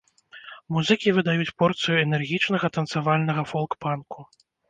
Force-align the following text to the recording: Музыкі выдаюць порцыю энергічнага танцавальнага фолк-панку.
Музыкі 0.75 1.09
выдаюць 1.17 1.55
порцыю 1.59 1.95
энергічнага 2.05 2.71
танцавальнага 2.79 3.41
фолк-панку. 3.53 4.19